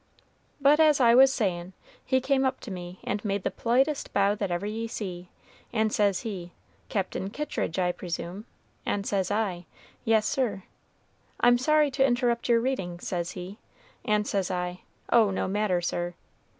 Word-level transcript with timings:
"But, 0.59 0.79
as 0.79 0.99
I 0.99 1.13
was 1.13 1.31
sayin', 1.31 1.73
he 2.03 2.19
came 2.21 2.43
up 2.43 2.59
to 2.61 2.71
me, 2.71 2.99
and 3.03 3.23
made 3.23 3.43
the 3.43 3.51
politest 3.51 4.11
bow 4.13 4.33
that 4.33 4.49
ever 4.49 4.65
ye 4.65 4.87
see, 4.87 5.29
and 5.71 5.93
says 5.93 6.21
he, 6.21 6.53
'Cap'n 6.89 7.29
Kittridge, 7.29 7.77
I 7.77 7.91
presume,' 7.91 8.45
and 8.83 9.05
says 9.05 9.29
I, 9.29 9.67
'Yes, 10.03 10.25
sir.' 10.25 10.63
'I'm 11.41 11.59
sorry 11.59 11.91
to 11.91 12.03
interrupt 12.03 12.49
your 12.49 12.61
reading,' 12.61 12.99
says 12.99 13.33
he; 13.33 13.59
and 14.03 14.25
says 14.25 14.49
I, 14.49 14.81
'Oh, 15.13 15.29
no 15.29 15.47
matter, 15.47 15.81
sir.' 15.81 16.15